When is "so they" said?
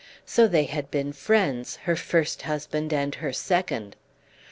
0.25-0.63